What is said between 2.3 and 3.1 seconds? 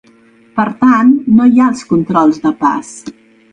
de pas.